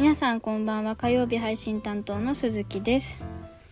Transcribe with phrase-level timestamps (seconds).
[0.00, 0.96] 皆さんこんばんは。
[0.96, 3.22] 火曜日配信担当の鈴木です。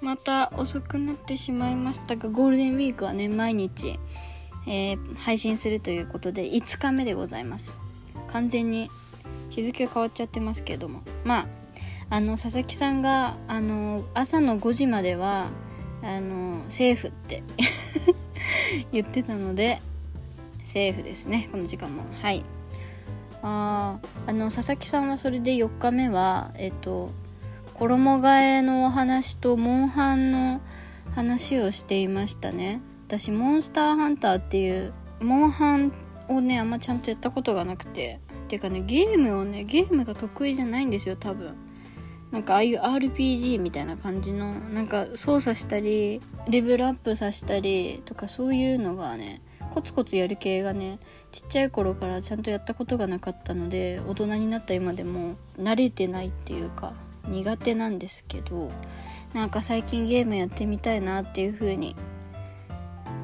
[0.00, 3.98] また遅くなってしまいましたがゴールデンウィークはね毎日、
[4.68, 7.76] えー、配信するということで5日目でございます。
[8.28, 8.88] 完全に
[9.50, 11.02] 日付変わっちゃってますけども。
[11.24, 11.46] まあ
[12.08, 15.48] あの佐々木さんがあの朝の5時までは
[16.04, 17.42] あのセーフって
[18.92, 19.82] 言ってたので
[20.62, 22.04] セーフですねこの時間も。
[22.22, 22.44] はい。
[23.42, 27.10] ああの佐々木さんはそれで4日目はえっと
[27.74, 30.60] 衣替えのお話とモンハンの
[31.14, 32.80] 話をしていましたね。
[33.08, 35.92] 私モンスターハンターっていうモンハン
[36.28, 38.20] をねあんまちゃんとやったことがなくて。
[38.52, 41.54] ていうかねゲームをねゲームが得意じゃないんですよ多分。
[42.30, 49.40] なんかああいう RPG みたいな感じのなんか操作したりレベルアップさせたりとかそういうのがね
[49.72, 50.98] コツコツやる系がね
[51.32, 56.92] ちっちゃい頃からちゃんとやったことがなかったので大人になった今でも慣れてないっていうか
[57.26, 58.70] 苦手なんですけど
[59.32, 61.96] なんか最近ゲームやってみたいなっていう風に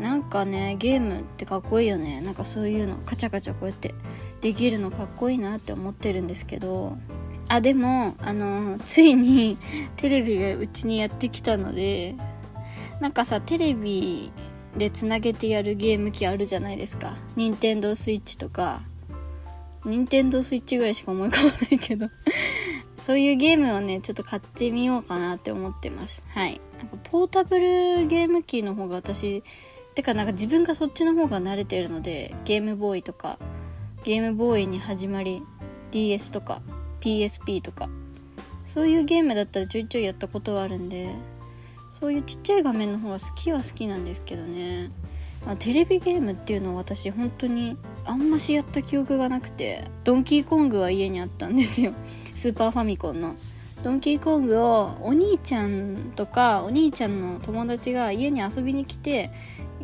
[0.00, 2.20] なんかねゲームってかっこいいよね。
[2.20, 3.94] なんかそういうのカチャカチャこうやって
[4.40, 6.96] できるのかっこいいなって思ってるんですけど
[7.48, 9.58] あでもあのついに
[9.96, 12.14] テレビがうちにやってきたので
[13.00, 14.32] なんかさテレビ
[14.76, 17.14] でつなげてやるゲーム機あるじゃないですか。
[17.36, 18.82] 任天堂スイッチとか。
[19.84, 22.08] 任天堂スイッチぐらいしか思い浮かばないけど。
[22.98, 26.22] そういうゲームをねちょっと買ってみようかなって思ってます。
[26.28, 26.60] はい。
[26.78, 29.42] なんかポータブルゲーム機の方が私
[29.94, 33.38] てかなんか自分がそっちの方が慣れてるのでゲームボーイとか。
[34.04, 35.42] ゲームボーイに始まり
[35.90, 36.62] DS とか
[37.00, 37.88] PSP とか。
[38.64, 41.14] そういうゲームだったらちょいちょいやったことはあるんで
[41.90, 44.90] そういうちっちゃい画面の方が好きは好きなんですけどね、
[45.46, 51.92] あ、テレビゲームっていうのは私本当にあんましやった記憶がなくてドンキーコングは家にあったんですよ。
[52.34, 53.34] スーパーファミコンの。
[53.82, 59.30] ドンキーコングをお兄ちゃんとかお兄ちゃんの友達が家に遊びに来て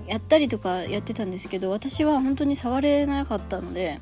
[0.09, 4.00] やったりとかやってたんですけど私は本当に触れなかったので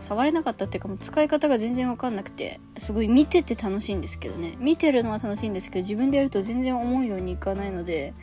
[0.00, 4.56] 触れなかったっていうかもう使い方が全然わかんなくてすごい見てて楽しいんですけどね。
[4.58, 8.14] 見てるのは楽しいんですけど自分でやると全然思うようにいかないので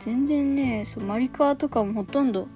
[0.00, 2.48] 全然ねそうマリカーとかもほとんど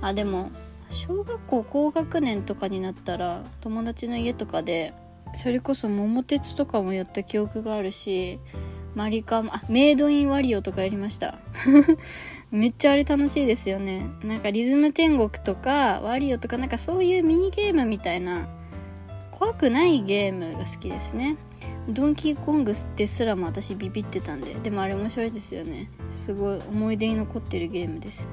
[0.00, 0.50] あでも
[0.90, 4.94] 小学校高学年とかになったら友達の家とかで
[5.34, 8.38] それこそ桃鉄とかもやった記憶があるし
[8.94, 11.38] マリカあメイドインワリオとかやりました。
[12.54, 14.06] めっちゃあれ楽しいですよね。
[14.22, 18.48] なんかリズム天国とかワリオとかなんかそういうミニゲームみたいな
[19.32, 21.36] 怖くないゲームが好きですね。
[21.88, 25.90] ドンキーコングですらも私ビビってたんででもあれ面白いですよね。
[26.12, 28.28] すごい思い出に残ってるゲームです。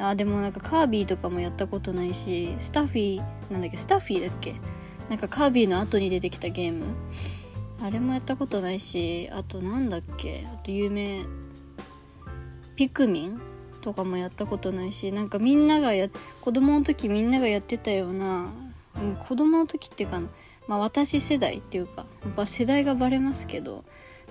[0.00, 4.56] あでもなんかカービィとかもやったことないしスタッフィーなんだっけスタッフィーだっけ？
[5.08, 6.84] なんかカービィの後に出てきたゲーム。
[7.80, 10.44] あれもやったことないしあとなんだっけ？
[10.52, 11.24] あと有名
[12.76, 13.40] ピクミン
[13.80, 16.08] とかもやったことないしなんかみんながや
[16.40, 18.50] 子供の時みんながやってたような、
[18.96, 20.20] うん、子供の時っていうか
[20.66, 23.84] まあ私世代っていうかやっぱ世代がバレますけど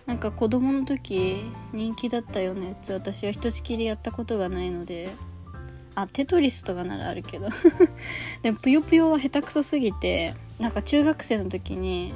[0.06, 5.10] なんか子供の時人気だったようなやつ私はひとしきりやったことがないので
[5.96, 7.50] あテトリスとかならあるけど
[8.42, 12.14] でもぷよぷよは下手くそすぎてなんか中学生の時に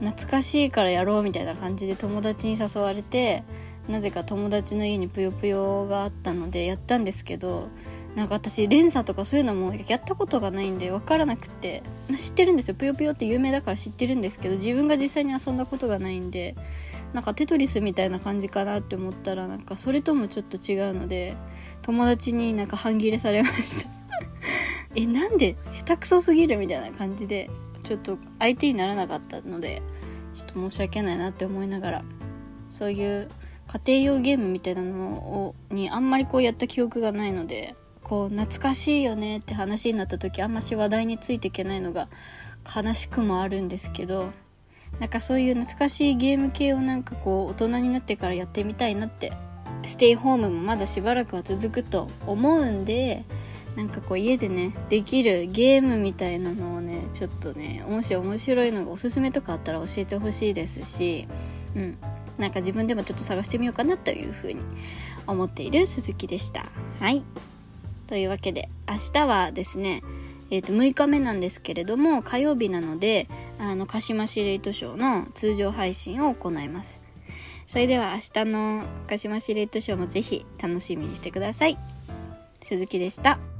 [0.00, 3.44] 懐かしいからやろうみたいな感じで友達に誘われて
[3.88, 7.68] なぜか友達の家にぷよぷよがあったのでやったんですけど
[8.14, 11.82] なんか私連鎖とかそういうのもやったことがないんで分からなくて。
[12.14, 12.74] 知ってるんですよ。
[12.74, 16.54] ぷよぷよって有名だから知ってるんですけど自分が実際に遊んだことがないんで
[17.12, 21.36] なんかテトリスみたいな感じかなって思ったらなんかそれともちょっと違うので
[21.82, 23.90] 友達になんか半切れされました。
[24.94, 27.50] えなんで下手くそすぎるみたいな感じで
[27.84, 29.82] ちょっと相手にならなかったので
[30.32, 32.04] ちょっと申し訳ないなって思いながら
[32.70, 33.28] そういう
[33.76, 42.08] 家庭用ゲームみたいなのをにあんまりこうやった記憶がないのでこう懐かしいよねって話になった時あんまし話題についていけないのが
[42.74, 44.30] 悲しくもあるんですけど
[44.98, 49.32] なんかそういう懐かしいゲーム系をなんかこう大人になってからやってみたいなって
[49.84, 53.24] ステイホームもまだしばらくは続くと思うんで
[53.76, 61.28] なんかこう家でねできるゲームみたいなのをねちょっとねもし面白いのがおすすめとかあったら教えてほしいですし
[61.74, 61.98] うん。
[62.38, 64.60] なんか自分でもちょっと探してみようかなというふうに
[65.26, 66.66] 思っている鈴木でした。
[67.00, 67.22] はい。
[68.06, 70.02] というわけで明日はですね
[70.50, 73.26] えー、と6日目なんですけれども火曜日なので
[73.58, 77.02] あの鹿島司令図書の通常配信を行います。
[77.66, 81.76] それでは明日の鹿島司令図書もぜひ楽しみにしてください。
[82.62, 83.55] 鈴木でした。